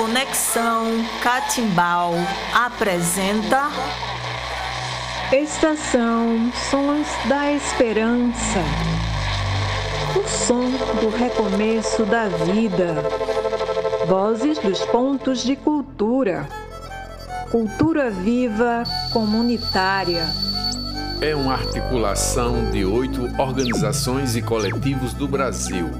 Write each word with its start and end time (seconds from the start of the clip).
Conexão 0.00 1.04
Catimbau 1.22 2.14
apresenta 2.54 3.68
Estação 5.30 6.50
Sons 6.70 7.06
da 7.28 7.52
Esperança. 7.52 8.60
O 10.16 10.26
som 10.26 10.70
do 11.02 11.10
recomeço 11.10 12.06
da 12.06 12.28
vida. 12.28 12.94
Vozes 14.06 14.58
dos 14.58 14.80
pontos 14.86 15.42
de 15.42 15.54
cultura. 15.54 16.48
Cultura 17.50 18.10
viva 18.10 18.84
comunitária. 19.12 20.26
É 21.20 21.36
uma 21.36 21.52
articulação 21.52 22.70
de 22.70 22.86
oito 22.86 23.30
organizações 23.38 24.34
e 24.34 24.40
coletivos 24.40 25.12
do 25.12 25.28
Brasil, 25.28 25.90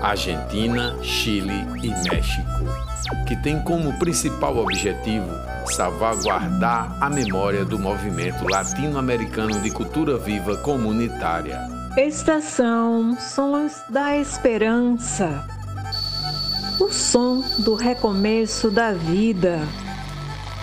Argentina, 0.00 0.96
Chile 1.02 1.66
e 1.82 1.88
México, 2.08 2.95
que 3.26 3.36
tem 3.36 3.62
como 3.62 3.98
principal 3.98 4.56
objetivo 4.58 5.28
salvaguardar 5.66 6.96
a 7.00 7.10
memória 7.10 7.64
do 7.64 7.78
movimento 7.78 8.48
latino-americano 8.48 9.60
de 9.60 9.70
cultura 9.70 10.16
viva 10.16 10.56
comunitária. 10.58 11.60
Estação 11.96 13.16
Sons 13.18 13.82
da 13.88 14.16
Esperança. 14.16 15.44
O 16.78 16.92
som 16.92 17.42
do 17.58 17.74
recomeço 17.74 18.70
da 18.70 18.92
vida. 18.92 19.60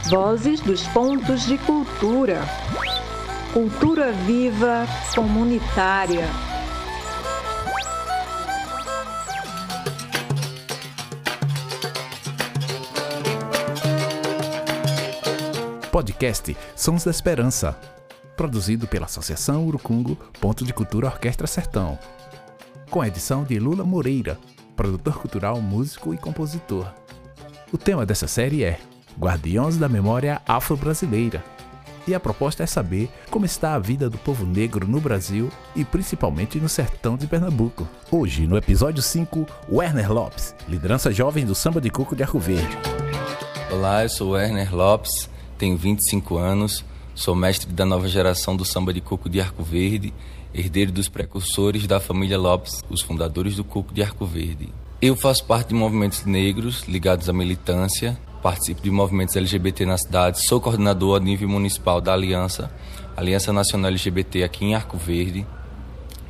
Vozes 0.10 0.62
dos 0.62 0.88
pontos 0.88 1.46
de 1.46 1.58
cultura. 1.58 2.42
Cultura 3.52 4.12
viva 4.12 4.86
comunitária. 5.16 6.28
Podcast 15.94 16.58
Sons 16.76 17.04
da 17.04 17.12
Esperança, 17.12 17.78
produzido 18.36 18.88
pela 18.88 19.06
Associação 19.06 19.68
Urucungo 19.68 20.16
Ponto 20.42 20.66
de 20.66 20.74
Cultura 20.74 21.06
Orquestra 21.06 21.46
Sertão, 21.46 22.00
com 22.90 23.00
a 23.00 23.08
edição 23.08 23.44
de 23.44 23.60
Lula 23.60 23.84
Moreira, 23.84 24.40
produtor 24.76 25.20
cultural, 25.20 25.62
músico 25.62 26.12
e 26.12 26.18
compositor. 26.18 26.92
O 27.72 27.78
tema 27.78 28.08
dessa 28.08 28.28
série 28.28 28.64
é 28.64 28.80
Guardiões 29.20 29.78
da 29.78 29.88
Memória 29.88 30.42
Afro-Brasileira. 30.48 31.44
E 32.08 32.16
a 32.16 32.20
proposta 32.20 32.64
é 32.64 32.66
saber 32.66 33.08
como 33.30 33.46
está 33.46 33.76
a 33.76 33.80
vida 33.80 34.10
do 34.10 34.18
povo 34.18 34.48
negro 34.48 34.88
no 34.88 35.00
Brasil 35.00 35.52
e 35.76 35.86
principalmente 35.86 36.60
no 36.60 36.68
sertão 36.68 37.16
de 37.16 37.28
Pernambuco. 37.28 37.88
Hoje, 38.10 38.48
no 38.48 38.58
episódio 38.58 39.04
5, 39.04 39.46
Werner 39.72 40.12
Lopes, 40.12 40.56
liderança 40.68 41.12
jovem 41.12 41.46
do 41.46 41.54
Samba 41.54 41.80
de 41.80 41.92
Coco 41.92 42.16
de 42.16 42.24
Arco 42.24 42.40
Verde. 42.40 42.80
Olá, 43.72 44.02
eu 44.02 44.10
sou 44.10 44.32
Werner 44.32 44.76
Lopes, 44.76 45.32
tenho 45.64 45.78
25 45.78 46.38
anos, 46.38 46.84
sou 47.16 47.34
mestre 47.34 47.72
da 47.72 47.86
nova 47.86 48.10
geração 48.10 48.54
do 48.54 48.66
samba 48.66 48.94
de 48.94 49.00
coco 49.00 49.30
de 49.30 49.40
Arco 49.40 49.64
Verde, 49.64 50.14
herdeiro 50.54 50.92
dos 50.92 51.08
precursores 51.08 51.88
da 51.88 52.02
família 52.02 52.38
Lopes, 52.38 52.82
os 52.90 53.02
fundadores 53.02 53.56
do 53.56 53.64
coco 53.64 53.94
de 53.94 54.04
Arco 54.04 54.26
Verde. 54.26 54.68
Eu 55.02 55.16
faço 55.16 55.46
parte 55.46 55.70
de 55.70 55.74
movimentos 55.74 56.26
negros 56.26 56.84
ligados 56.86 57.30
à 57.30 57.34
militância, 57.34 58.20
participo 58.42 58.82
de 58.82 58.92
movimentos 58.92 59.38
LGBT 59.38 59.86
na 59.86 59.98
cidade, 59.98 60.42
sou 60.42 60.60
coordenador 60.60 61.16
a 61.16 61.24
nível 61.24 61.48
municipal 61.48 62.02
da 62.02 62.12
Aliança, 62.12 62.70
Aliança 63.16 63.54
Nacional 63.54 63.90
LGBT 63.90 64.44
aqui 64.44 64.66
em 64.66 64.76
Arco 64.76 64.98
Verde, 64.98 65.48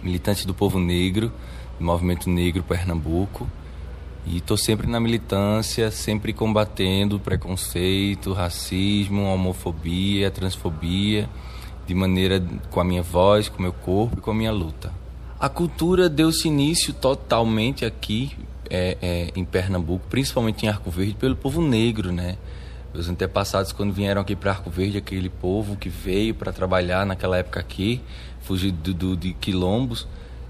militante 0.04 0.46
do 0.46 0.54
povo 0.54 0.80
negro, 0.80 1.34
do 1.80 1.84
movimento 1.84 2.30
negro 2.30 2.62
Pernambuco. 2.62 3.50
E 4.26 4.38
estou 4.38 4.56
sempre 4.56 4.88
na 4.88 5.00
militância, 5.00 5.92
sempre 5.92 6.32
combatendo 6.32 7.20
preconceito, 7.20 8.32
racismo, 8.32 9.24
homofobia, 9.24 10.32
transfobia, 10.32 11.30
de 11.86 11.94
maneira 11.94 12.42
com 12.72 12.80
a 12.80 12.84
minha 12.84 13.04
voz, 13.04 13.50
com 13.50 13.60
o 13.60 13.62
meu 13.62 13.74
corpo 13.74 14.20
e 14.20 14.22
com 14.22 14.32
a 14.32 14.34
minha 14.34 14.52
luta. 14.52 14.92
A 15.40 15.50
cultura 15.50 16.08
deu-se 16.08 16.48
início 16.48 16.94
totalmente 16.94 17.84
aqui 17.84 18.32
é, 18.70 18.98
é, 19.02 19.32
em 19.36 19.44
Pernambuco, 19.44 20.06
principalmente 20.10 20.66
em 20.66 20.70
Arco 20.70 20.90
Verde, 20.90 21.16
pelo 21.16 21.36
povo 21.36 21.62
negro, 21.62 22.12
né? 22.12 22.38
Os 22.94 23.10
antepassados, 23.10 23.74
quando 23.74 23.92
vieram 23.92 24.22
aqui 24.22 24.36
para 24.36 24.52
Arco 24.52 24.70
Verde, 24.70 24.98
aquele 24.98 25.30
povo 25.30 25.76
que 25.76 25.90
veio 25.90 26.34
para 26.34 26.54
trabalhar 26.54 27.06
naquela 27.06 27.38
época 27.38 27.60
aqui, 27.60 28.02
fugido 28.42 28.94
do, 28.94 29.18
de 29.18 29.34
quilombos, 29.34 30.08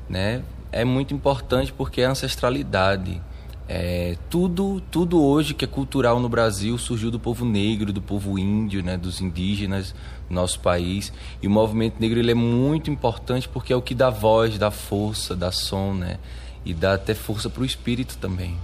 né? 0.07 0.43
É 0.71 0.85
muito 0.85 1.13
importante 1.13 1.73
porque 1.73 2.01
é 2.01 2.05
ancestralidade. 2.05 3.21
É, 3.67 4.17
tudo, 4.29 4.81
tudo 4.91 5.21
hoje 5.21 5.53
que 5.53 5.63
é 5.63 5.67
cultural 5.67 6.19
no 6.19 6.27
Brasil 6.27 6.77
surgiu 6.77 7.09
do 7.09 7.19
povo 7.19 7.45
negro, 7.45 7.93
do 7.93 8.01
povo 8.01 8.37
índio, 8.37 8.83
né, 8.83 8.97
dos 8.97 9.21
indígenas 9.21 9.95
do 10.27 10.35
nosso 10.35 10.59
país. 10.59 11.13
E 11.41 11.47
o 11.47 11.51
movimento 11.51 11.99
negro 11.99 12.19
ele 12.19 12.31
é 12.31 12.35
muito 12.35 12.91
importante 12.91 13.47
porque 13.47 13.71
é 13.71 13.75
o 13.75 13.81
que 13.81 13.95
dá 13.95 14.09
voz, 14.09 14.57
dá 14.57 14.69
força, 14.69 15.35
dá 15.35 15.51
som, 15.51 15.93
né, 15.93 16.19
e 16.65 16.73
dá 16.73 16.95
até 16.95 17.13
força 17.13 17.49
para 17.49 17.63
o 17.63 17.65
espírito 17.65 18.17
também. 18.17 18.57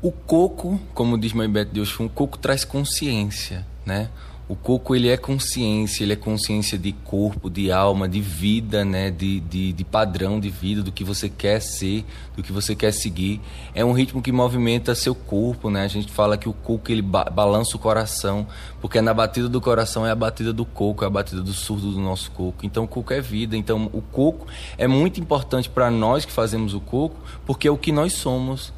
O 0.00 0.12
coco, 0.12 0.80
como 0.94 1.18
diz 1.18 1.32
Mãe 1.32 1.50
Bete 1.50 1.72
de 1.72 1.80
Oxum, 1.80 2.06
o 2.06 2.10
coco 2.10 2.38
traz 2.38 2.64
consciência, 2.64 3.66
né? 3.84 4.08
O 4.48 4.56
coco 4.56 4.96
ele 4.96 5.10
é 5.10 5.16
consciência, 5.18 6.02
ele 6.02 6.14
é 6.14 6.16
consciência 6.16 6.78
de 6.78 6.92
corpo, 6.92 7.50
de 7.50 7.70
alma, 7.70 8.08
de 8.08 8.18
vida, 8.18 8.82
né? 8.82 9.10
De, 9.10 9.40
de, 9.40 9.74
de, 9.74 9.84
padrão 9.84 10.40
de 10.40 10.48
vida, 10.48 10.82
do 10.82 10.90
que 10.90 11.04
você 11.04 11.28
quer 11.28 11.60
ser, 11.60 12.02
do 12.34 12.42
que 12.42 12.50
você 12.50 12.74
quer 12.74 12.92
seguir. 12.92 13.42
É 13.74 13.84
um 13.84 13.92
ritmo 13.92 14.22
que 14.22 14.32
movimenta 14.32 14.94
seu 14.94 15.14
corpo, 15.14 15.68
né? 15.68 15.82
A 15.82 15.88
gente 15.88 16.10
fala 16.10 16.38
que 16.38 16.48
o 16.48 16.54
coco 16.54 16.90
ele 16.90 17.02
ba 17.02 17.24
balança 17.24 17.76
o 17.76 17.78
coração, 17.78 18.46
porque 18.80 19.02
na 19.02 19.12
batida 19.12 19.50
do 19.50 19.60
coração 19.60 20.06
é 20.06 20.10
a 20.10 20.14
batida 20.14 20.50
do 20.50 20.64
coco, 20.64 21.04
é 21.04 21.06
a 21.06 21.10
batida 21.10 21.42
do 21.42 21.52
surdo 21.52 21.92
do 21.92 22.00
nosso 22.00 22.30
coco. 22.30 22.64
Então 22.64 22.84
o 22.84 22.88
coco 22.88 23.12
é 23.12 23.20
vida. 23.20 23.54
Então 23.54 23.90
o 23.92 24.00
coco 24.00 24.46
é 24.78 24.86
muito 24.86 25.20
importante 25.20 25.68
para 25.68 25.90
nós 25.90 26.24
que 26.24 26.32
fazemos 26.32 26.72
o 26.72 26.80
coco, 26.80 27.16
porque 27.44 27.68
é 27.68 27.70
o 27.70 27.76
que 27.76 27.92
nós 27.92 28.14
somos. 28.14 28.72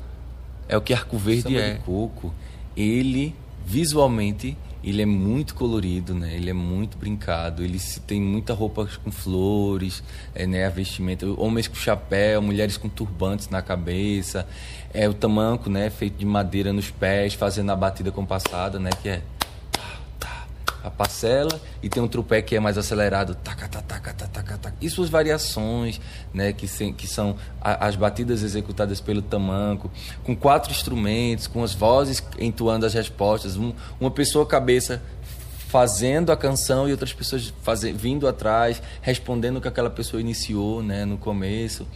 É 0.69 0.77
o 0.77 0.81
que 0.81 0.93
Arco 0.93 1.17
Verde 1.17 1.57
é. 1.57 1.75
coco, 1.85 2.35
ele 2.77 3.37
visualmente 3.65 4.57
ele 4.83 5.03
é 5.03 5.07
muito 5.07 5.55
colorido, 5.55 6.15
né? 6.15 6.35
Ele 6.35 6.49
é 6.49 6.55
muito 6.55 6.97
brincado. 6.97 7.63
Ele 7.63 7.79
tem 8.07 8.21
muita 8.21 8.55
roupa 8.55 8.89
com 9.05 9.11
flores, 9.11 10.03
é, 10.35 10.47
né? 10.47 10.67
A 10.67 10.71
vestimenta, 10.71 11.27
homens 11.37 11.69
com 11.69 11.75
chapéu, 11.75 12.41
mulheres 12.41 12.77
com 12.77 12.89
turbantes 12.89 13.49
na 13.49 13.61
cabeça. 13.61 14.47
É 14.93 15.09
o 15.09 15.13
tamanco, 15.15 15.69
né? 15.69 15.91
Feito 15.91 16.17
de 16.17 16.25
madeira 16.25 16.73
nos 16.73 16.91
pés, 16.91 17.35
fazendo 17.35 17.71
a 17.71 17.77
batida 17.77 18.11
compassada, 18.11 18.79
né? 18.79 18.91
Que 19.03 19.09
é 19.11 19.23
a 20.83 20.91
parcela 20.91 21.61
e 21.83 21.89
tem 21.89 22.03
um 22.03 22.09
trupé 22.09 22.43
que 22.43 22.57
é 22.57 22.61
mais 22.61 22.79
acelerado, 22.79 23.35
taca, 23.35 23.69
taca, 23.69 23.83
taca, 23.83 24.29
taca, 24.29 24.59
taca. 24.59 24.77
E 24.81 24.89
suas 24.89 25.09
variações, 25.09 26.01
né, 26.33 26.53
que, 26.53 26.67
se, 26.67 26.93
que 26.93 27.07
são 27.07 27.37
a, 27.61 27.87
as 27.87 27.97
batidas 27.97 28.43
executadas 28.43 29.01
pelo 29.01 29.23
tamanco, 29.23 29.91
com 30.25 30.35
quatro 30.35 30.71
instrumentos, 30.71 31.47
com 31.47 31.63
as 31.63 31.75
vozes 31.75 32.23
entoando 32.39 32.87
as 32.87 32.95
respostas, 32.95 33.57
um, 33.57 33.73
uma 34.01 34.11
pessoa 34.11 34.47
cabeça 34.47 35.03
fazendo 35.69 36.33
a 36.33 36.37
canção 36.37 36.89
e 36.89 36.93
outras 36.93 37.13
pessoas 37.13 37.55
fazendo, 37.63 37.97
vindo 37.97 38.27
atrás, 38.27 38.83
respondendo 39.01 39.59
o 39.59 39.61
que 39.61 39.69
aquela 39.69 39.91
pessoa 39.91 40.21
iniciou, 40.21 40.83
né, 40.83 41.05
no 41.05 41.17
começo. 41.17 41.87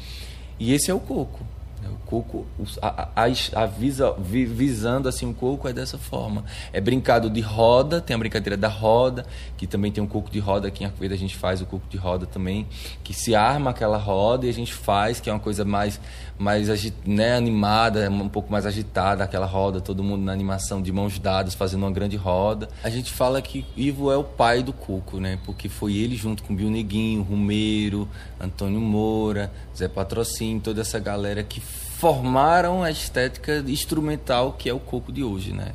E 0.59 0.73
esse 0.73 0.91
é 0.91 0.95
o 0.95 1.01
coco. 1.01 1.45
O 1.89 2.07
coco, 2.07 2.47
a, 2.81 3.09
a, 3.15 3.25
a 3.25 3.67
visa, 3.67 4.15
visando 4.19 5.09
assim 5.09 5.29
o 5.29 5.35
coco 5.35 5.69
é 5.69 5.73
dessa 5.73 5.99
forma. 5.99 6.45
É 6.73 6.81
brincado 6.81 7.31
de 7.31 7.41
roda, 7.41 8.01
tem 8.01 8.15
a 8.15 8.19
brincadeira 8.19 8.57
da 8.57 8.69
roda, 8.69 9.27
que 9.57 9.67
também 9.67 9.91
tem 9.93 10.03
um 10.03 10.07
coco 10.07 10.31
de 10.31 10.39
roda 10.39 10.69
aqui 10.69 10.85
em 10.85 10.87
Arcoeira 10.87 11.15
a 11.15 11.19
gente 11.19 11.37
faz 11.37 11.61
o 11.61 11.67
coco 11.67 11.87
de 11.89 11.97
roda 11.97 12.27
também, 12.27 12.67
que 13.03 13.15
se 13.15 13.35
arma 13.35 13.71
aquela 13.71 13.97
roda 13.97 14.47
e 14.47 14.49
a 14.49 14.53
gente 14.53 14.73
faz, 14.73 15.21
que 15.21 15.31
é 15.31 15.33
uma 15.33 15.41
coisa 15.41 15.65
mais 15.65 16.01
mais 16.39 16.69
né, 17.07 17.37
animada, 17.37 18.11
um 18.11 18.29
pouco 18.29 18.51
mais 18.51 18.67
agitada, 18.67 19.23
aquela 19.23 19.47
roda, 19.47 19.81
todo 19.81 20.03
mundo 20.03 20.23
na 20.23 20.33
animação 20.33 20.83
de 20.83 20.91
mãos 20.91 21.19
dadas, 21.19 21.55
fazendo 21.55 21.85
uma 21.85 21.93
grande 21.93 22.17
roda. 22.17 22.69
A 22.83 22.91
gente 22.91 23.13
fala 23.13 23.41
que 23.41 23.65
Ivo 23.77 24.11
é 24.11 24.17
o 24.17 24.25
pai 24.25 24.63
do 24.63 24.73
coco, 24.73 25.21
né? 25.21 25.39
Porque 25.45 25.69
foi 25.69 25.95
ele 25.95 26.17
junto 26.17 26.43
com 26.43 26.55
Bill 26.55 26.71
Neguinho, 26.71 27.23
Rumeiro, 27.23 28.09
Antônio 28.41 28.81
Moura, 28.81 29.53
Zé 29.77 29.87
Patrocínio, 29.87 30.61
toda 30.61 30.81
essa 30.81 30.99
galera 30.99 31.43
que 31.43 31.61
formaram 31.99 32.83
a 32.83 32.91
estética 32.91 33.65
instrumental 33.67 34.53
que 34.53 34.69
é 34.69 34.75
o 34.75 34.81
coco 34.81 35.13
de 35.13 35.23
hoje, 35.23 35.53
né? 35.53 35.73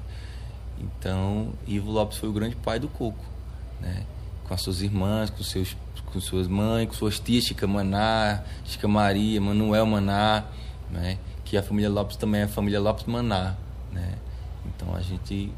Então, 0.80 1.50
Ivo 1.68 1.92
Lopes 1.92 2.18
foi 2.18 2.30
o 2.30 2.32
grande 2.32 2.56
pai 2.56 2.80
do 2.80 2.88
coco, 2.88 3.24
né? 3.82 4.04
Com 4.48 4.54
as 4.54 4.62
suas 4.62 4.82
irmãs, 4.82 5.30
com 5.30 5.44
seus 5.44 5.76
com 6.12 6.20
suas 6.20 6.48
mães, 6.48 6.88
com 6.88 6.94
suas 6.94 7.20
tias, 7.20 7.44
Chica 7.44 7.68
Maná, 7.68 8.44
Chica 8.66 8.88
Maria, 8.88 9.40
Manuel 9.40 9.86
Maná, 9.86 10.46
né? 10.90 11.18
Que 11.46 11.58
a 11.58 11.64
família 11.64 11.90
Lopes 11.90 12.18
também 12.18 12.42
é 12.42 12.44
a 12.46 12.48
família 12.48 12.80
Lopes 12.80 13.06
Maná, 13.06 13.56
né? 13.92 14.16
Então 14.66 14.96
a 14.96 15.02
gente 15.02 15.52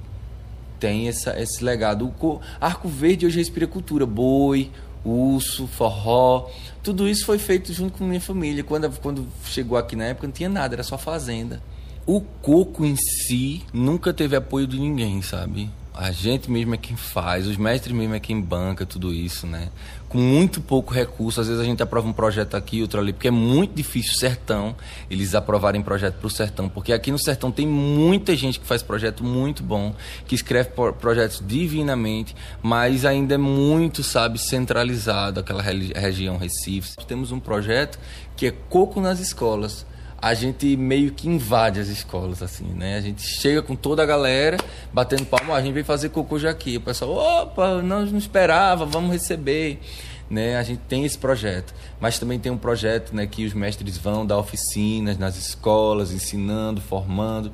tem 0.80 1.08
essa, 1.08 1.40
esse 1.40 1.64
legado. 1.64 2.14
O 2.20 2.40
Arco 2.60 2.88
Verde 2.88 3.26
hoje 3.26 3.38
respira 3.38 3.68
cultura, 3.68 4.06
boi, 4.06 4.72
urso, 5.04 5.68
forró, 5.68 6.50
tudo 6.84 7.08
isso 7.08 7.26
foi 7.26 7.38
feito 7.38 7.74
junto 7.74 7.98
com 7.98 8.04
minha 8.04 8.22
família. 8.22 8.64
Quando, 8.64 8.90
quando 9.02 9.28
chegou 9.46 9.78
aqui 9.78 9.96
na 9.96 10.06
época 10.06 10.28
não 10.28 10.34
tinha 10.34 10.50
nada, 10.50 10.76
era 10.76 10.84
só 10.84 10.98
fazenda. 10.98 11.62
o 12.06 12.22
coco 12.22 12.84
em 12.84 12.96
si 12.96 13.64
nunca 13.74 14.14
teve 14.14 14.36
apoio 14.36 14.68
de 14.68 14.80
ninguém, 14.80 15.22
sabe? 15.22 15.70
A 15.94 16.10
gente 16.12 16.50
mesmo 16.50 16.74
é 16.74 16.78
quem 16.78 16.96
faz, 16.96 17.46
os 17.46 17.58
mestres 17.58 17.94
mesmo 17.94 18.16
é 18.16 18.20
quem 18.20 18.40
banca 18.40 18.86
tudo 18.86 19.14
isso, 19.14 19.46
né? 19.46 19.70
Com 20.08 20.18
muito 20.18 20.62
pouco 20.62 20.94
recurso, 20.94 21.42
às 21.42 21.48
vezes 21.48 21.62
a 21.62 21.66
gente 21.66 21.84
aprova 21.84 22.08
um 22.08 22.14
projeto 22.14 22.56
aqui, 22.56 22.82
outro 22.82 23.02
ali, 23.02 23.12
porque 23.12 23.28
é 23.28 23.32
muito 23.32 23.74
difícil 23.74 24.14
o 24.14 24.16
sertão, 24.16 24.74
eles 25.10 25.36
aprovarem 25.36 25.82
projeto 25.82 26.16
para 26.16 26.28
o 26.28 26.30
sertão, 26.30 26.70
porque 26.70 26.94
aqui 26.94 27.12
no 27.12 27.20
sertão 27.20 27.52
tem 27.52 27.68
muita 27.68 28.34
gente 28.38 28.58
que 28.58 28.66
faz 28.66 28.82
projeto 28.82 29.22
muito 29.22 29.64
bom, 29.64 29.94
que 30.26 30.34
escreve 30.34 30.70
projetos 31.00 31.44
divinamente, 31.46 32.36
mas 32.64 33.04
ainda 33.04 33.36
é 33.36 33.38
muito, 33.38 34.02
sabe, 34.02 34.40
centralizado 34.40 35.42
aquela 35.42 35.62
região 35.62 36.38
Recife. 36.38 36.96
Temos 37.06 37.34
um 37.34 37.40
projeto 37.40 38.00
que 38.38 38.48
é 38.48 38.52
Coco 38.52 39.02
nas 39.02 39.20
Escolas 39.20 39.86
a 40.22 40.36
gente 40.36 40.78
meio 40.78 41.12
que 41.12 41.28
invade 41.28 41.80
as 41.80 41.88
escolas, 41.88 42.44
assim, 42.44 42.66
né? 42.66 42.96
A 42.96 43.02
gente 43.02 43.24
chega 43.24 43.62
com 43.62 43.76
toda 43.76 44.04
a 44.04 44.06
galera, 44.06 44.58
batendo 44.94 45.26
palma, 45.26 45.56
a 45.56 45.62
gente 45.62 45.74
veio 45.74 45.86
fazer 45.86 46.10
cocô 46.10 46.38
já 46.38 46.52
aqui. 46.52 46.78
O 46.78 46.82
pessoal, 46.82 47.12
opa, 47.44 47.82
não, 47.82 48.06
não 48.06 48.18
esperava, 48.20 48.86
vamos 48.86 49.12
receber. 49.12 49.80
Né? 50.30 50.58
A 50.58 50.64
gente 50.64 50.80
tem 50.88 51.04
esse 51.04 51.18
projeto. 51.18 51.74
Mas 52.00 52.20
também 52.20 52.40
tem 52.40 52.52
um 52.52 52.58
projeto 52.58 53.16
né, 53.16 53.26
que 53.26 53.46
os 53.46 53.54
mestres 53.54 53.98
vão 53.98 54.26
dar 54.26 54.38
oficinas 54.38 55.18
nas 55.18 55.36
escolas, 55.38 56.12
ensinando, 56.12 56.80
formando. 56.80 57.52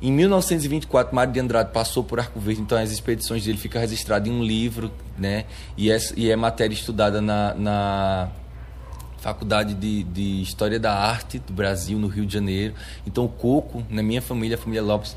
Em 0.00 0.10
1924, 0.10 1.14
Mário 1.14 1.32
de 1.32 1.40
Andrade 1.40 1.72
passou 1.72 2.02
por 2.02 2.20
Arco 2.20 2.40
Verde, 2.40 2.62
então 2.62 2.78
as 2.78 2.90
expedições 2.90 3.44
dele 3.44 3.58
ficam 3.58 3.80
registradas 3.80 4.28
em 4.28 4.32
um 4.32 4.42
livro, 4.42 4.90
né? 5.18 5.44
E 5.76 5.90
é, 5.90 5.98
e 6.16 6.30
é 6.30 6.36
matéria 6.36 6.72
estudada 6.72 7.20
na, 7.20 7.54
na 7.54 8.28
Faculdade 9.18 9.74
de, 9.74 10.04
de, 10.04 10.42
História 10.42 10.78
da 10.78 10.94
Arte 10.94 11.38
do 11.38 11.52
Brasil, 11.52 11.98
no 11.98 12.08
Rio 12.08 12.24
de 12.24 12.32
Janeiro. 12.32 12.74
Então, 13.06 13.24
o 13.24 13.28
coco, 13.28 13.84
na 13.90 14.02
minha 14.02 14.22
família, 14.22 14.56
a 14.56 14.58
família 14.58 14.82
Lopes, 14.82 15.16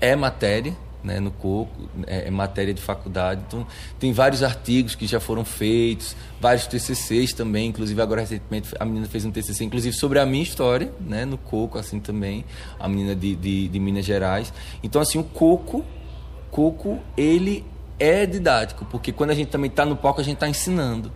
é 0.00 0.16
matéria, 0.16 0.74
né, 1.04 1.18
no 1.20 1.30
coco, 1.30 1.88
é, 2.06 2.28
é, 2.28 2.30
matéria 2.30 2.72
de 2.72 2.80
faculdade. 2.80 3.42
Então, 3.46 3.66
tem 3.98 4.12
vários 4.12 4.42
artigos 4.42 4.94
que 4.94 5.06
já 5.06 5.20
foram 5.20 5.44
feitos, 5.44 6.16
vários 6.40 6.66
TCCs 6.66 7.32
também, 7.32 7.68
inclusive 7.68 8.00
agora 8.00 8.20
recentemente 8.20 8.70
a 8.78 8.84
menina 8.84 9.06
fez 9.06 9.24
um 9.24 9.30
TCC, 9.30 9.64
inclusive 9.64 9.94
sobre 9.94 10.18
a 10.18 10.26
minha 10.26 10.42
história, 10.42 10.92
né, 11.00 11.24
no 11.24 11.36
coco, 11.36 11.78
assim 11.78 12.00
também, 12.00 12.44
a 12.78 12.88
menina 12.88 13.14
de, 13.14 13.34
de, 13.34 13.68
de 13.68 13.78
Minas 13.78 14.04
Gerais. 14.04 14.52
Então, 14.82 15.02
assim, 15.02 15.18
o 15.18 15.24
coco, 15.24 15.84
coco, 16.50 17.00
ele 17.16 17.64
é 17.98 18.26
didático, 18.26 18.84
porque 18.86 19.12
quando 19.12 19.30
a 19.30 19.34
gente 19.34 19.48
também 19.48 19.70
está 19.70 19.84
no 19.84 19.96
palco, 19.96 20.20
a 20.20 20.24
gente 20.24 20.34
está 20.34 20.48
ensinando. 20.48 21.12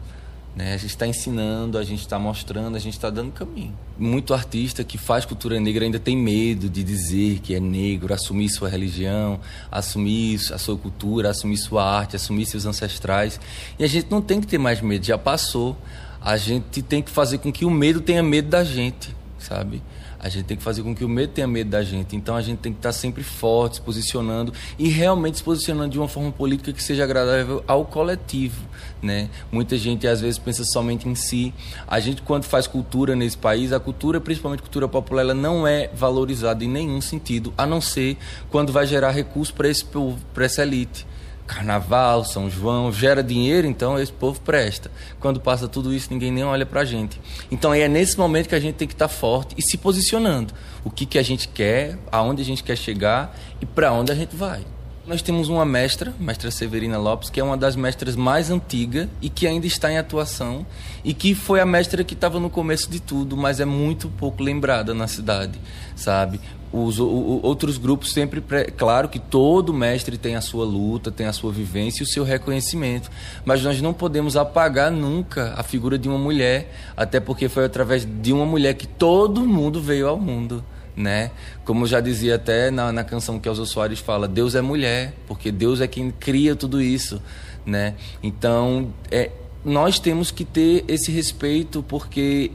Né? 0.57 0.73
A 0.73 0.77
gente 0.79 0.87
está 0.87 1.07
ensinando, 1.07 1.77
a 1.77 1.85
gente 1.85 2.01
está 2.01 2.19
mostrando, 2.19 2.77
a 2.77 2.79
gente 2.79 2.95
está 2.95 3.11
dando 3.11 3.31
caminho. 3.31 3.77
Muito 3.99 4.33
artista 4.33 4.83
que 4.83 4.97
faz 4.97 5.27
cultura 5.27 5.61
negra 5.61 5.85
ainda 5.85 5.99
tem 5.99 6.17
medo 6.17 6.67
de 6.67 6.83
dizer 6.83 7.41
que 7.41 7.55
é 7.55 7.61
negro, 7.61 8.15
assumir 8.15 8.49
sua 8.49 8.71
religião, 8.71 9.39
assumir 9.71 10.41
a 10.51 10.57
sua 10.57 10.79
cultura, 10.79 11.29
assumir 11.29 11.59
sua 11.59 11.85
arte, 11.85 12.17
assumir 12.17 12.47
seus 12.47 12.65
ancestrais. 12.65 13.39
E 13.79 13.85
a 13.85 13.87
gente 13.87 14.11
não 14.11 14.23
tem 14.23 14.41
que 14.41 14.47
ter 14.47 14.57
mais 14.57 14.81
medo, 14.81 15.05
já 15.05 15.19
passou. 15.19 15.77
A 16.23 16.39
gente 16.39 16.81
tem 16.81 17.03
que 17.03 17.11
fazer 17.11 17.37
com 17.37 17.53
que 17.53 17.67
o 17.67 17.71
medo 17.71 18.01
tenha 18.01 18.23
medo 18.23 18.49
da 18.49 18.65
gente, 18.65 19.15
sabe? 19.39 19.83
A 20.19 20.29
gente 20.29 20.45
tem 20.45 20.57
que 20.57 20.63
fazer 20.63 20.83
com 20.83 20.95
que 20.95 21.05
o 21.05 21.09
medo 21.09 21.33
tenha 21.33 21.47
medo 21.47 21.71
da 21.71 21.83
gente. 21.83 22.17
Então 22.17 22.37
a 22.37 22.43
gente 22.43 22.59
tem 22.59 22.73
que 22.73 22.79
estar 22.79 22.93
sempre 22.93 23.23
forte, 23.23 23.77
se 23.77 23.81
posicionando 23.81 24.53
e 24.79 24.89
realmente 24.89 25.39
se 25.39 25.43
posicionando 25.43 25.91
de 25.91 25.99
uma 25.99 26.09
forma 26.09 26.33
política 26.33 26.73
que 26.73 26.83
seja 26.83 27.05
agradável 27.05 27.63
ao 27.67 27.85
coletivo, 27.85 28.67
né? 29.03 29.29
Muita 29.51 29.77
gente 29.77 30.07
às 30.07 30.21
vezes 30.21 30.39
pensa 30.39 30.65
somente 30.65 31.09
em 31.09 31.15
si. 31.15 31.53
A 31.87 32.01
gente 32.01 32.23
quando 32.23 32.45
faz 32.45 32.67
cultura 32.67 33.15
nesse 33.15 33.37
país, 33.37 33.73
a 33.73 33.81
cultura, 33.81 34.21
principalmente 34.21 34.63
cultura 34.63 34.89
popular, 34.89 35.23
ela 35.23 35.35
não 35.35 35.67
é 35.67 35.89
valorizada 35.89 36.65
em 36.65 36.69
nenhum 36.69 37.01
sentido, 37.01 37.53
a 37.57 37.67
não 37.67 37.81
ser 37.81 38.17
quando 38.51 38.73
vai 38.73 38.87
gerar 38.87 39.11
recurso 39.11 39.53
para 39.55 39.69
esse 39.69 39.85
para 39.85 40.45
essa 40.45 40.63
elite. 40.63 41.07
Carnaval, 41.47 42.25
São 42.25 42.51
João, 42.51 42.93
gera 42.93 43.23
dinheiro, 43.23 43.67
então 43.67 43.99
esse 43.99 44.13
povo 44.13 44.41
presta. 44.41 44.91
Quando 45.21 45.41
passa 45.41 45.69
tudo 45.69 45.95
isso, 45.95 46.09
ninguém 46.11 46.33
nem 46.33 46.45
olha 46.45 46.67
pra 46.67 46.85
gente. 46.85 47.21
Então 47.51 47.73
é 47.73 47.89
nesse 47.89 48.19
momento 48.19 48.49
que 48.49 48.55
a 48.55 48.61
gente 48.61 48.75
tem 48.75 48.89
que 48.89 48.95
estar 48.95 49.09
tá 49.09 49.15
forte 49.15 49.55
e 49.57 49.63
se 49.63 49.77
posicionando. 49.77 50.53
O 50.85 50.91
que, 50.91 51.07
que 51.07 51.19
a 51.19 51.23
gente 51.23 51.49
quer, 51.49 51.99
aonde 52.11 52.43
a 52.43 52.45
gente 52.45 52.63
quer 52.63 52.77
chegar 52.77 53.37
e 53.61 53.67
para 53.67 53.93
onde 53.93 54.13
a 54.13 54.15
gente 54.15 54.35
vai. 54.35 54.63
Nós 55.07 55.23
temos 55.23 55.49
uma 55.49 55.65
mestra, 55.65 56.13
mestra 56.19 56.51
Severina 56.51 56.99
Lopes, 56.99 57.31
que 57.31 57.39
é 57.39 57.45
uma 57.45 57.57
das 57.57 57.77
mestras 57.77 58.17
mais 58.17 58.51
antigas 58.51 59.07
e 59.23 59.31
que 59.31 59.47
ainda 59.47 59.65
está 59.65 59.91
em 59.91 59.99
atuação 59.99 60.67
e 61.05 61.15
que 61.15 61.33
foi 61.33 61.61
a 61.61 61.65
mestra 61.65 62.03
que 62.03 62.15
estava 62.15 62.41
no 62.41 62.51
começo 62.51 62.91
de 62.91 62.99
tudo, 62.99 63.37
mas 63.37 63.61
é 63.61 63.65
muito 63.65 64.09
pouco 64.09 64.43
lembrada 64.43 64.93
na 64.93 65.07
cidade, 65.07 65.61
sabe? 65.95 66.41
Os 66.73 66.99
outros 66.99 67.79
grupos 67.79 68.13
sempre, 68.13 68.43
claro 68.77 69.09
que 69.09 69.19
todo 69.19 69.73
mestre 69.73 70.19
tem 70.19 70.35
a 70.35 70.41
sua 70.41 70.65
luta, 70.65 71.11
tem 71.11 71.27
a 71.27 71.33
sua 71.33 71.53
vivência 71.53 72.03
e 72.03 72.05
o 72.05 72.07
seu 72.07 72.25
reconhecimento, 72.25 73.11
mas 73.45 73.63
nós 73.63 73.81
não 73.81 73.95
podemos 73.95 74.37
apagar 74.37 74.91
nunca 74.91 75.55
a 75.57 75.63
figura 75.63 75.97
de 75.97 76.09
uma 76.09 76.19
mulher, 76.19 76.73
até 76.97 77.21
porque 77.21 77.49
foi 77.49 77.65
através 77.65 78.05
de 78.05 78.33
uma 78.33 78.45
mulher 78.45 78.75
que 78.75 78.87
todo 78.87 79.47
mundo 79.47 79.81
veio 79.81 80.09
ao 80.09 80.19
mundo 80.19 80.63
né? 80.97 81.31
Como 81.65 81.87
já 81.87 82.01
dizia 82.01 82.37
até 82.37 82.71
na, 82.71 82.91
na 82.91 83.05
canção 83.05 83.39
que 83.39 83.49
Elza 83.49 83.67
Soares 83.67 83.99
fala, 83.99 84.27
Deus 84.27 84.55
é 84.55 84.63
mulher, 84.63 85.15
porque 85.27 85.53
Deus 85.53 85.81
é 85.81 85.87
quem 85.87 86.11
cria 86.11 86.57
tudo 86.57 86.81
isso, 86.81 87.21
né? 87.67 87.95
Então, 88.23 88.93
é, 89.11 89.31
nós 89.63 89.99
temos 89.99 90.31
que 90.31 90.45
ter 90.45 90.85
esse 90.89 91.13
respeito, 91.13 91.85
porque 91.87 92.51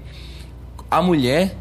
a 0.89 1.01
mulher, 1.01 1.55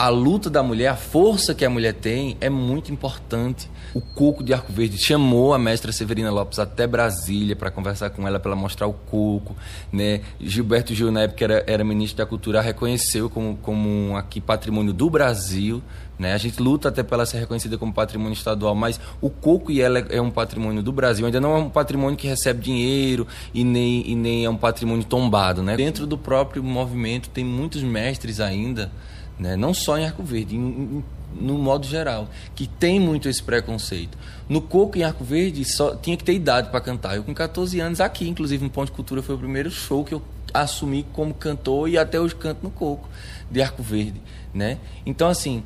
a 0.00 0.08
luta 0.08 0.48
da 0.48 0.62
mulher, 0.62 0.88
a 0.88 0.96
força 0.96 1.54
que 1.54 1.62
a 1.62 1.68
mulher 1.68 1.92
tem 1.92 2.34
é 2.40 2.48
muito 2.48 2.90
importante 2.90 3.68
o 3.94 4.00
coco 4.00 4.42
de 4.42 4.54
Arco 4.54 4.72
Verde 4.72 4.96
chamou 4.98 5.52
a 5.52 5.58
mestra 5.58 5.90
Severina 5.90 6.30
Lopes 6.30 6.58
até 6.58 6.86
Brasília 6.86 7.56
para 7.56 7.70
conversar 7.70 8.10
com 8.10 8.26
ela, 8.26 8.38
para 8.38 8.54
mostrar 8.54 8.86
o 8.86 8.92
coco. 8.92 9.56
Né? 9.92 10.20
Gilberto 10.40 10.94
Gil, 10.94 11.10
na 11.10 11.22
época, 11.22 11.44
era, 11.44 11.64
era 11.66 11.84
ministro 11.84 12.18
da 12.18 12.26
Cultura, 12.26 12.60
reconheceu 12.60 13.28
como, 13.28 13.56
como 13.56 14.16
aqui 14.16 14.40
patrimônio 14.40 14.92
do 14.92 15.10
Brasil. 15.10 15.82
Né? 16.18 16.34
A 16.34 16.38
gente 16.38 16.62
luta 16.62 16.88
até 16.88 17.02
para 17.02 17.16
ela 17.16 17.26
ser 17.26 17.38
reconhecida 17.38 17.76
como 17.78 17.92
patrimônio 17.92 18.34
estadual, 18.34 18.74
mas 18.74 19.00
o 19.20 19.30
coco 19.30 19.72
e 19.72 19.80
ela 19.80 19.98
é 19.98 20.20
um 20.20 20.30
patrimônio 20.30 20.82
do 20.82 20.92
Brasil. 20.92 21.26
Ainda 21.26 21.40
não 21.40 21.56
é 21.56 21.58
um 21.58 21.70
patrimônio 21.70 22.16
que 22.16 22.28
recebe 22.28 22.60
dinheiro 22.60 23.26
e 23.52 23.64
nem, 23.64 24.08
e 24.08 24.14
nem 24.14 24.44
é 24.44 24.50
um 24.50 24.56
patrimônio 24.56 25.04
tombado. 25.04 25.62
Né? 25.62 25.76
Dentro 25.76 26.06
do 26.06 26.16
próprio 26.16 26.62
movimento 26.62 27.28
tem 27.30 27.44
muitos 27.44 27.82
mestres 27.82 28.38
ainda, 28.38 28.92
né? 29.40 29.56
não 29.56 29.74
só 29.74 29.98
em 29.98 30.04
Arco 30.04 30.22
Verde, 30.22 30.54
em, 30.54 30.60
em 30.60 31.04
no 31.34 31.56
modo 31.58 31.86
geral, 31.86 32.28
que 32.54 32.66
tem 32.66 32.98
muito 32.98 33.28
esse 33.28 33.42
preconceito. 33.42 34.18
No 34.48 34.60
Coco, 34.60 34.98
em 34.98 35.02
Arco 35.02 35.22
Verde, 35.22 35.64
só 35.64 35.94
tinha 35.94 36.16
que 36.16 36.24
ter 36.24 36.34
idade 36.34 36.70
para 36.70 36.80
cantar. 36.80 37.16
Eu, 37.16 37.22
com 37.22 37.32
14 37.32 37.78
anos, 37.78 38.00
aqui, 38.00 38.28
inclusive, 38.28 38.62
no 38.64 38.70
Ponto 38.70 38.86
de 38.86 38.92
Cultura, 38.92 39.22
foi 39.22 39.36
o 39.36 39.38
primeiro 39.38 39.70
show 39.70 40.04
que 40.04 40.12
eu 40.12 40.22
assumi 40.52 41.06
como 41.12 41.32
cantor 41.32 41.88
e 41.88 41.96
até 41.96 42.20
hoje 42.20 42.34
canto 42.34 42.62
no 42.62 42.70
Coco, 42.70 43.08
de 43.50 43.62
Arco 43.62 43.82
Verde. 43.82 44.20
Né? 44.52 44.78
Então, 45.06 45.28
assim, 45.28 45.62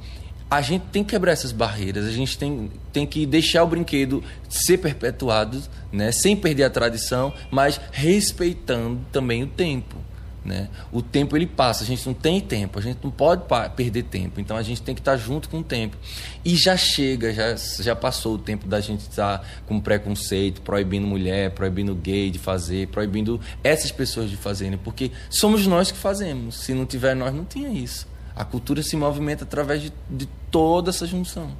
a 0.51 0.61
gente 0.61 0.85
tem 0.93 1.03
que 1.03 1.11
quebrar 1.11 1.33
essas 1.33 1.53
barreiras, 1.53 2.05
a 2.07 2.13
gente 2.13 2.37
tem, 2.37 2.71
tem 2.93 3.07
que 3.07 3.25
deixar 3.25 3.65
o 3.65 3.67
brinquedo 3.67 4.23
ser 4.49 4.79
perpetuado, 4.79 5.63
né? 5.91 6.13
sem 6.13 6.37
perder 6.37 6.65
a 6.65 6.71
tradição, 6.71 7.33
mas 7.51 7.81
respeitando 7.91 9.01
também 9.11 9.43
o 9.43 9.47
tempo. 9.47 9.97
Né? 10.45 10.69
O 10.93 11.01
tempo 11.01 11.35
ele 11.37 11.47
passa, 11.47 11.85
a 11.85 11.87
gente 11.87 12.05
não 12.05 12.13
tem 12.13 12.39
tempo, 12.39 12.79
a 12.79 12.83
gente 12.83 12.99
não 13.03 13.11
pode 13.11 13.45
perder 13.75 14.03
tempo, 14.03 14.39
então 14.39 14.57
a 14.59 14.63
gente 14.63 14.83
tem 14.83 14.95
que 14.95 15.01
estar 15.01 15.17
junto 15.17 15.49
com 15.49 15.61
o 15.61 15.65
tempo. 15.65 15.97
E 16.45 16.55
já 16.55 16.77
chega, 16.77 17.33
já, 17.33 17.57
já 17.57 17.97
passou 17.97 18.35
o 18.35 18.39
tempo 18.39 18.67
da 18.67 18.79
gente 18.79 19.01
estar 19.01 19.47
com 19.65 19.81
preconceito, 19.81 20.61
proibindo 20.61 21.07
mulher, 21.07 21.53
proibindo 21.53 21.95
gay 21.95 22.31
de 22.31 22.39
fazer, 22.39 22.89
proibindo 22.89 23.41
essas 23.63 23.91
pessoas 23.91 24.29
de 24.29 24.37
fazerem, 24.37 24.77
porque 24.77 25.11
somos 25.31 25.67
nós 25.67 25.91
que 25.91 25.97
fazemos. 25.97 26.57
Se 26.57 26.75
não 26.75 26.85
tiver 26.85 27.17
nós, 27.17 27.35
não 27.35 27.47
tinha 27.47 27.71
isso. 27.71 28.07
A 28.37 28.45
cultura 28.45 28.83
se 28.83 28.97
movimenta 28.97 29.45
através 29.45 29.81
de, 29.81 29.93
de 30.11 30.27
toda 30.51 30.91
essa 30.91 31.07
junção. 31.07 31.53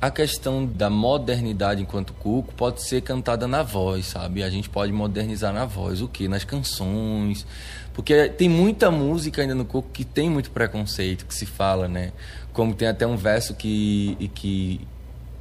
A 0.00 0.12
questão 0.12 0.64
da 0.64 0.88
modernidade 0.88 1.82
enquanto 1.82 2.12
cuco 2.12 2.54
pode 2.54 2.82
ser 2.84 3.00
cantada 3.00 3.48
na 3.48 3.64
voz, 3.64 4.06
sabe? 4.06 4.44
A 4.44 4.50
gente 4.50 4.68
pode 4.68 4.92
modernizar 4.92 5.52
na 5.52 5.64
voz, 5.64 6.00
o 6.00 6.06
que? 6.06 6.28
Nas 6.28 6.44
canções. 6.44 7.44
Porque 7.92 8.28
tem 8.28 8.48
muita 8.48 8.92
música 8.92 9.42
ainda 9.42 9.56
no 9.56 9.64
cuco 9.64 9.88
que 9.92 10.04
tem 10.04 10.30
muito 10.30 10.52
preconceito, 10.52 11.26
que 11.26 11.34
se 11.34 11.44
fala, 11.44 11.88
né? 11.88 12.12
Como 12.52 12.74
tem 12.74 12.86
até 12.86 13.04
um 13.04 13.16
verso 13.16 13.54
que, 13.56 14.30
que, 14.36 14.80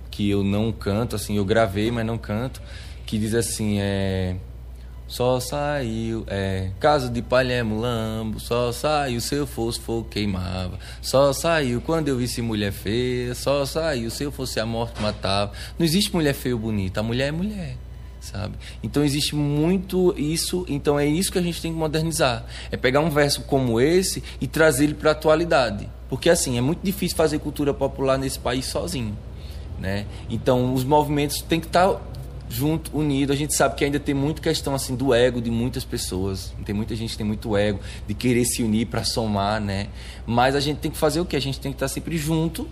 que 0.10 0.28
eu 0.28 0.44
não 0.44 0.72
canto, 0.72 1.16
assim, 1.16 1.38
eu 1.38 1.46
gravei, 1.46 1.92
mas 1.92 2.04
não 2.04 2.18
canto, 2.18 2.60
que 3.06 3.20
diz 3.20 3.36
assim, 3.36 3.78
é... 3.80 4.38
Só 5.08 5.40
saiu, 5.40 6.26
é, 6.28 6.70
caso 6.82 7.10
de 7.10 7.22
palha 7.22 7.54
é 7.54 7.64
mulambo, 7.64 8.42
só 8.42 8.74
saiu 8.74 9.22
se 9.22 9.36
eu 9.36 9.48
fosse 9.48 9.80
fogo 9.80 10.06
queimava, 10.10 10.78
só 11.02 11.32
saiu 11.32 11.80
quando 11.80 12.10
eu 12.10 12.18
visse 12.18 12.42
mulher 12.42 12.74
feia, 12.74 13.34
só 13.34 13.66
saiu 13.66 14.12
se 14.12 14.26
eu 14.26 14.34
fosse 14.34 14.60
a 14.60 14.66
morte 14.66 15.02
matava. 15.02 15.54
Não 15.80 15.86
existe 15.86 16.14
mulher 16.14 16.34
feia 16.34 16.54
ou 16.54 16.62
bonita, 16.62 17.00
a 17.00 17.04
mulher 17.04 17.30
é 17.30 17.32
mulher, 17.32 17.78
sabe? 18.20 18.56
Então 18.84 19.02
existe 19.02 19.34
muito 19.34 20.14
isso, 20.18 20.66
então 20.68 21.00
é 21.00 21.06
isso 21.06 21.32
que 21.32 21.40
a 21.40 21.42
gente 21.42 21.62
tem 21.62 21.72
que 21.72 21.80
modernizar. 21.80 22.46
É 22.70 22.76
pegar 22.76 23.00
um 23.00 23.10
verso 23.10 23.44
como 23.44 23.80
esse 23.80 24.22
e 24.42 24.48
trazer 24.48 24.84
ele 24.84 24.94
para 24.94 25.12
a 25.12 25.14
atualidade 25.14 25.90
Porque 26.10 26.30
assim, 26.30 26.58
é 26.58 26.62
muito 26.62 26.82
difícil 26.84 27.16
fazer 27.16 27.40
cultura 27.40 27.74
popular 27.74 28.18
nesse 28.18 28.40
país 28.40 28.66
sozinho. 28.66 29.18
Né? 29.80 30.06
Então, 30.30 30.74
os 30.74 30.84
movimentos 30.84 31.42
têm 31.42 31.60
que 31.60 31.68
estar 31.68 32.02
junto, 32.50 32.98
unido. 32.98 33.34
A 33.34 33.36
gente 33.36 33.54
sabe 33.54 33.76
que 33.76 33.86
ainda 33.86 34.00
tem 34.00 34.16
muita 34.16 34.42
questão 34.42 34.74
assim 34.74 34.96
do 34.96 35.14
ego 35.14 35.42
de 35.42 35.52
muitas 35.52 35.84
pessoas. 35.84 36.54
Tem 36.66 36.74
muita 36.74 36.96
gente 36.96 37.12
que 37.12 37.18
tem 37.18 37.26
muito 37.26 37.56
ego 37.56 37.80
de 38.08 38.14
querer 38.14 38.46
se 38.46 38.64
unir 38.64 38.88
para 38.88 39.04
somar, 39.04 39.62
né? 39.62 39.88
Mas 40.26 40.56
a 40.56 40.60
gente 40.60 40.78
tem 40.78 40.92
que 40.92 40.98
fazer 40.98 41.20
o 41.20 41.26
que? 41.26 41.36
A 41.36 41.42
gente 41.42 41.60
tem 41.60 41.72
que 41.72 41.76
estar 41.76 41.88
sempre 41.88 42.18
junto 42.18 42.68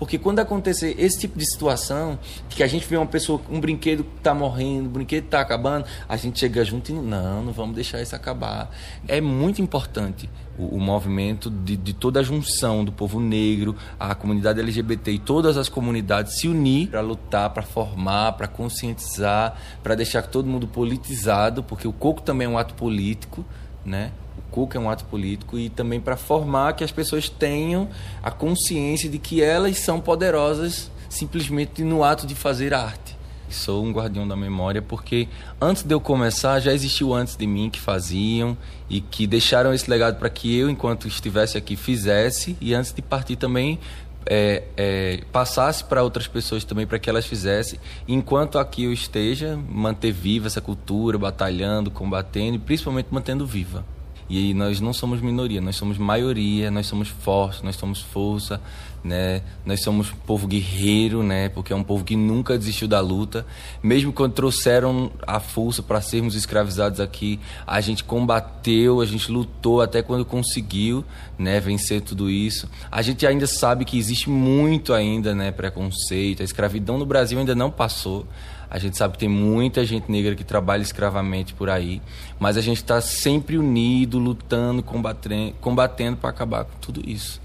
porque 0.00 0.16
quando 0.16 0.38
acontecer 0.38 0.94
esse 0.98 1.18
tipo 1.18 1.38
de 1.38 1.44
situação, 1.44 2.18
que 2.48 2.62
a 2.62 2.66
gente 2.66 2.86
vê 2.86 2.96
uma 2.96 3.06
pessoa, 3.06 3.38
um 3.50 3.60
brinquedo 3.60 4.02
que 4.02 4.16
está 4.16 4.32
morrendo, 4.32 4.88
um 4.88 4.92
brinquedo 4.92 5.26
está 5.26 5.42
acabando, 5.42 5.84
a 6.08 6.16
gente 6.16 6.40
chega 6.40 6.64
junto 6.64 6.90
e 6.90 6.94
não, 6.94 7.44
não 7.44 7.52
vamos 7.52 7.74
deixar 7.74 8.00
isso 8.00 8.16
acabar. 8.16 8.74
É 9.06 9.20
muito 9.20 9.60
importante 9.60 10.30
o, 10.58 10.76
o 10.76 10.80
movimento 10.80 11.50
de, 11.50 11.76
de, 11.76 11.92
toda 11.92 12.20
a 12.20 12.22
junção 12.22 12.82
do 12.82 12.90
povo 12.90 13.20
negro, 13.20 13.76
a 13.98 14.14
comunidade 14.14 14.58
LGBT 14.58 15.12
e 15.12 15.18
todas 15.18 15.58
as 15.58 15.68
comunidades 15.68 16.38
se 16.38 16.48
unir 16.48 16.88
para 16.88 17.02
lutar, 17.02 17.50
para 17.50 17.62
formar, 17.62 18.32
para 18.32 18.48
conscientizar, 18.48 19.54
para 19.82 19.94
deixar 19.94 20.22
todo 20.22 20.48
mundo 20.48 20.66
politizado, 20.66 21.62
porque 21.62 21.86
o 21.86 21.92
coco 21.92 22.22
também 22.22 22.46
é 22.46 22.48
um 22.48 22.56
ato 22.56 22.72
político, 22.72 23.44
né? 23.84 24.12
Cuca 24.50 24.78
é 24.78 24.80
um 24.80 24.90
ato 24.90 25.04
político 25.04 25.58
e 25.58 25.68
também 25.68 26.00
para 26.00 26.16
formar 26.16 26.72
que 26.74 26.82
as 26.82 26.90
pessoas 26.90 27.28
tenham 27.28 27.88
a 28.22 28.30
consciência 28.30 29.08
de 29.08 29.18
que 29.18 29.42
elas 29.42 29.78
são 29.78 30.00
poderosas 30.00 30.90
simplesmente 31.08 31.82
no 31.82 32.02
ato 32.02 32.26
de 32.26 32.34
fazer 32.34 32.74
arte. 32.74 33.16
Sou 33.48 33.84
um 33.84 33.92
guardião 33.92 34.26
da 34.26 34.36
memória 34.36 34.80
porque 34.80 35.28
antes 35.60 35.82
de 35.82 35.92
eu 35.92 36.00
começar 36.00 36.60
já 36.60 36.72
existiu 36.72 37.12
antes 37.12 37.36
de 37.36 37.46
mim 37.46 37.68
que 37.68 37.80
faziam 37.80 38.56
e 38.88 39.00
que 39.00 39.26
deixaram 39.26 39.74
esse 39.74 39.90
legado 39.90 40.18
para 40.18 40.30
que 40.30 40.56
eu, 40.56 40.70
enquanto 40.70 41.08
estivesse 41.08 41.58
aqui, 41.58 41.74
fizesse 41.74 42.56
e 42.60 42.72
antes 42.74 42.92
de 42.92 43.02
partir 43.02 43.34
também 43.34 43.78
é, 44.24 44.62
é, 44.76 45.20
passasse 45.32 45.82
para 45.82 46.02
outras 46.02 46.28
pessoas 46.28 46.62
também 46.64 46.86
para 46.86 46.98
que 46.98 47.10
elas 47.10 47.26
fizessem. 47.26 47.80
Enquanto 48.06 48.58
aqui 48.58 48.84
eu 48.84 48.92
esteja, 48.92 49.58
manter 49.68 50.12
viva 50.12 50.46
essa 50.46 50.60
cultura, 50.60 51.18
batalhando, 51.18 51.90
combatendo 51.90 52.56
e 52.56 52.58
principalmente 52.58 53.08
mantendo 53.10 53.44
viva. 53.44 53.84
E 54.30 54.54
nós 54.54 54.80
não 54.80 54.92
somos 54.92 55.20
minoria, 55.20 55.60
nós 55.60 55.74
somos 55.74 55.98
maioria, 55.98 56.70
nós 56.70 56.86
somos 56.86 57.08
fortes, 57.08 57.62
nós 57.62 57.74
somos 57.74 58.00
força, 58.00 58.60
né? 59.02 59.42
Nós 59.66 59.82
somos 59.82 60.10
povo 60.24 60.46
guerreiro, 60.46 61.20
né? 61.20 61.48
Porque 61.48 61.72
é 61.72 61.76
um 61.76 61.82
povo 61.82 62.04
que 62.04 62.14
nunca 62.14 62.56
desistiu 62.56 62.86
da 62.86 63.00
luta. 63.00 63.44
Mesmo 63.82 64.12
quando 64.12 64.32
trouxeram 64.32 65.10
a 65.26 65.40
força 65.40 65.82
para 65.82 66.00
sermos 66.00 66.36
escravizados 66.36 67.00
aqui, 67.00 67.40
a 67.66 67.80
gente 67.80 68.04
combateu, 68.04 69.00
a 69.00 69.04
gente 69.04 69.32
lutou 69.32 69.80
até 69.80 70.00
quando 70.00 70.24
conseguiu, 70.24 71.04
né? 71.36 71.58
Vencer 71.58 72.00
tudo 72.00 72.30
isso. 72.30 72.68
A 72.88 73.02
gente 73.02 73.26
ainda 73.26 73.48
sabe 73.48 73.84
que 73.84 73.98
existe 73.98 74.30
muito 74.30 74.94
ainda, 74.94 75.34
né? 75.34 75.50
Preconceito. 75.50 76.40
A 76.40 76.44
escravidão 76.44 76.96
no 76.96 77.04
Brasil 77.04 77.36
ainda 77.36 77.56
não 77.56 77.68
passou. 77.68 78.28
A 78.70 78.78
gente 78.78 78.96
sabe 78.96 79.14
que 79.14 79.18
tem 79.18 79.28
muita 79.28 79.84
gente 79.84 80.10
negra 80.10 80.36
que 80.36 80.44
trabalha 80.44 80.82
escravamente 80.82 81.52
por 81.52 81.68
aí, 81.68 82.00
mas 82.38 82.56
a 82.56 82.60
gente 82.60 82.76
está 82.76 83.00
sempre 83.00 83.58
unido, 83.58 84.16
lutando, 84.18 84.80
combatendo, 84.80 85.54
combatendo 85.60 86.16
para 86.16 86.30
acabar 86.30 86.64
com 86.64 86.78
tudo 86.80 87.02
isso. 87.04 87.40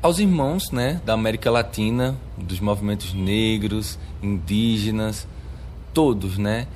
Aos 0.00 0.18
irmãos, 0.18 0.70
né, 0.70 0.98
da 1.04 1.12
América 1.12 1.50
Latina, 1.50 2.16
dos 2.38 2.58
movimentos 2.58 3.12
negros, 3.12 3.98
indígenas, 4.22 5.28
todos, 5.92 6.38
né, 6.38 6.66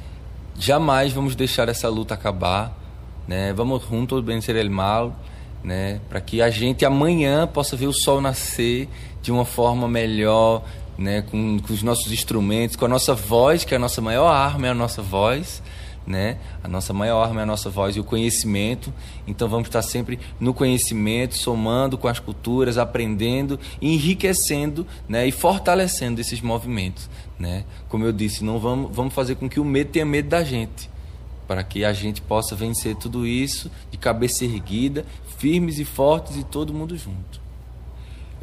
jamais 0.59 1.11
vamos 1.15 1.35
deixar 1.35 1.67
essa 1.71 1.89
luta 1.89 2.13
acabar, 2.13 2.79
né? 3.27 3.55
Vamos 3.55 3.83
juntos 3.89 4.23
vencer 4.23 4.55
o 4.63 4.71
mal, 4.71 5.19
né, 5.63 6.01
para 6.11 6.21
que 6.21 6.43
a 6.43 6.51
gente 6.51 6.85
amanhã 6.85 7.47
possa 7.47 7.77
ver 7.77 7.87
o 7.87 7.95
sol 7.95 8.21
nascer 8.21 8.91
de 9.23 9.33
uma 9.33 9.47
forma 9.47 9.89
melhor, 9.89 10.63
né, 10.97 11.23
com, 11.23 11.59
com, 11.59 11.73
os 11.73 11.83
nossos 11.83 12.13
instrumentos, 12.13 12.77
com 12.77 12.85
a 12.85 12.89
nossa 12.89 13.15
voz, 13.15 13.65
que 13.65 13.75
é 13.75 13.77
a 13.77 13.81
nossa 13.81 14.01
maior 14.01 14.29
arma, 14.29 14.67
é 14.67 14.71
a 14.71 14.75
nossa 14.75 15.03
voz, 15.03 15.63
né? 16.07 16.39
A 16.63 16.69
nossa 16.69 16.93
maior 16.93 17.23
arma 17.23 17.41
é 17.41 17.43
a 17.45 17.47
nossa 17.47 17.71
voz 17.71 17.97
e 17.97 18.01
o 18.01 18.05
conhecimento. 18.05 18.93
Então 19.27 19.49
vamos 19.49 19.69
estar 19.69 19.83
sempre 19.83 20.19
no 20.39 20.53
conhecimento, 20.53 21.37
somando 21.37 21.97
com 21.97 22.09
as 22.09 22.19
culturas, 22.19 22.77
aprendendo, 22.79 23.59
enriquecendo, 23.81 24.87
né, 25.09 25.27
e 25.27 25.33
fortalecendo 25.33 26.21
esses 26.21 26.41
movimentos, 26.41 27.09
né? 27.39 27.65
Como 27.89 28.05
eu 28.05 28.13
disse, 28.13 28.45
não 28.45 28.59
vamos 28.59 28.95
vamos 28.95 29.15
fazer 29.15 29.37
com 29.37 29.49
que 29.49 29.61
o 29.61 29.65
medo 29.65 29.91
tenha 29.91 30.05
medo 30.05 30.29
da 30.29 30.45
gente, 30.45 30.91
para 31.49 31.63
que 31.63 31.85
a 31.85 31.93
gente 31.93 32.21
possa 32.21 32.55
vencer 32.55 32.97
tudo 32.97 33.27
isso 33.27 33.71
de 33.91 33.97
cabeça 33.97 34.45
erguida, 34.45 35.05
firmes 35.39 35.79
e 35.79 35.85
fortes 35.85 36.37
e 36.37 36.45
todo 36.45 36.75
mundo 36.75 36.97
junto. 36.97 37.44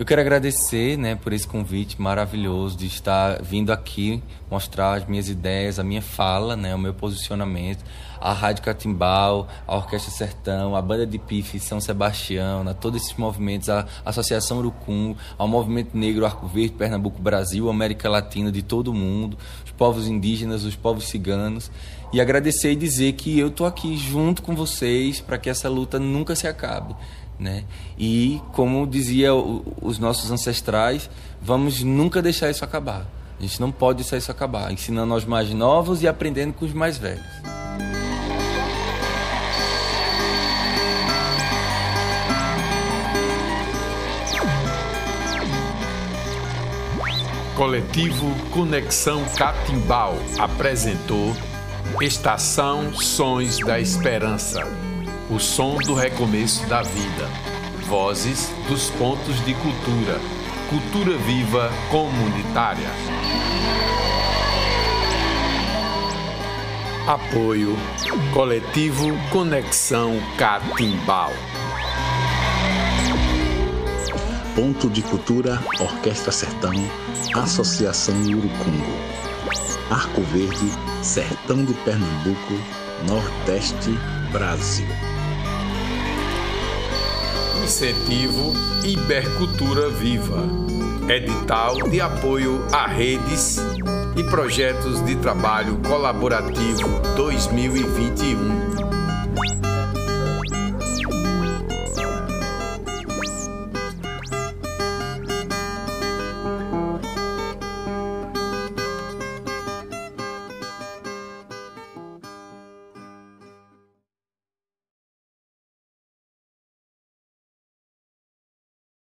Eu 0.01 0.05
quero 0.05 0.19
agradecer 0.19 0.97
né, 0.97 1.13
por 1.13 1.31
esse 1.31 1.47
convite 1.47 2.01
maravilhoso 2.01 2.75
de 2.75 2.87
estar 2.87 3.39
vindo 3.43 3.71
aqui 3.71 4.19
mostrar 4.49 4.95
as 4.95 5.05
minhas 5.05 5.29
ideias, 5.29 5.77
a 5.77 5.83
minha 5.83 6.01
fala, 6.01 6.55
né, 6.55 6.73
o 6.73 6.79
meu 6.79 6.91
posicionamento, 6.91 7.85
a 8.19 8.33
Rádio 8.33 8.63
Catimbau, 8.63 9.47
a 9.67 9.75
Orquestra 9.75 10.11
Sertão, 10.11 10.75
a 10.75 10.81
Banda 10.81 11.05
de 11.05 11.19
Pife 11.19 11.59
São 11.59 11.79
Sebastião, 11.79 12.63
né, 12.63 12.73
todos 12.73 13.03
esses 13.03 13.15
movimentos, 13.15 13.69
a 13.69 13.85
Associação 14.03 14.57
Urucum, 14.57 15.15
ao 15.37 15.47
Movimento 15.47 15.95
Negro 15.95 16.25
Arco 16.25 16.47
Verde, 16.47 16.73
Pernambuco, 16.73 17.21
Brasil, 17.21 17.69
América 17.69 18.09
Latina, 18.09 18.51
de 18.51 18.63
todo 18.63 18.91
mundo, 18.95 19.37
os 19.63 19.71
povos 19.71 20.07
indígenas, 20.07 20.63
os 20.63 20.75
povos 20.75 21.09
ciganos, 21.09 21.69
e 22.11 22.19
agradecer 22.19 22.71
e 22.71 22.75
dizer 22.75 23.13
que 23.13 23.37
eu 23.37 23.49
estou 23.49 23.67
aqui 23.67 23.95
junto 23.95 24.41
com 24.41 24.55
vocês 24.55 25.21
para 25.21 25.37
que 25.37 25.47
essa 25.47 25.69
luta 25.69 25.99
nunca 25.99 26.35
se 26.35 26.47
acabe. 26.47 26.95
Né? 27.41 27.63
E 27.97 28.39
como 28.53 28.85
dizia 28.85 29.33
os 29.33 29.97
nossos 29.97 30.29
ancestrais, 30.29 31.09
vamos 31.41 31.81
nunca 31.81 32.21
deixar 32.21 32.51
isso 32.51 32.63
acabar. 32.63 33.07
A 33.39 33.41
gente 33.41 33.59
não 33.59 33.71
pode 33.71 34.03
deixar 34.03 34.17
isso 34.17 34.29
acabar, 34.29 34.71
ensinando 34.71 35.11
aos 35.11 35.25
mais 35.25 35.49
novos 35.49 36.03
e 36.03 36.07
aprendendo 36.07 36.53
com 36.53 36.65
os 36.65 36.71
mais 36.71 36.99
velhos. 36.99 37.25
Coletivo 47.55 48.35
Conexão 48.51 49.23
Catimbau 49.35 50.15
apresentou 50.37 51.35
Estação 52.01 52.93
Sons 52.93 53.57
da 53.59 53.79
Esperança 53.79 54.90
o 55.31 55.39
som 55.39 55.77
do 55.77 55.93
recomeço 55.93 56.65
da 56.67 56.81
vida. 56.81 57.29
Vozes 57.87 58.51
dos 58.67 58.89
pontos 58.89 59.43
de 59.45 59.53
cultura. 59.53 60.19
Cultura 60.69 61.17
viva 61.19 61.71
comunitária. 61.89 62.89
Apoio 67.07 67.77
Coletivo 68.33 69.17
Conexão 69.29 70.19
Catimbau. 70.37 71.31
Ponto 74.53 74.89
de 74.89 75.01
Cultura 75.01 75.63
Orquestra 75.79 76.31
Sertão, 76.33 76.73
Associação 77.35 78.15
Urucungo. 78.23 78.97
Arco 79.89 80.21
Verde, 80.23 80.71
Sertão 81.01 81.63
de 81.63 81.73
Pernambuco, 81.73 82.53
Nordeste, 83.07 83.91
Brasil. 84.31 85.10
Incentivo 87.71 88.51
Ibercultura 88.83 89.87
Viva. 89.87 90.43
Edital 91.07 91.89
de 91.89 92.01
apoio 92.01 92.61
a 92.69 92.85
redes 92.85 93.59
e 94.17 94.23
projetos 94.25 94.99
de 95.05 95.15
trabalho 95.15 95.77
colaborativo 95.77 96.99
2021. 97.15 99.00